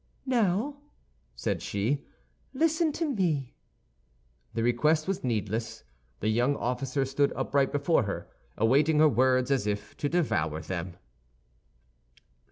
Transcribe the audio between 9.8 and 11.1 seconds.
to devour them.